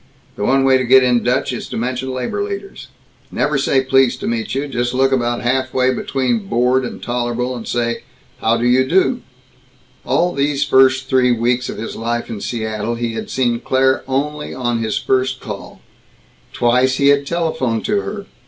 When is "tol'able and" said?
7.03-7.67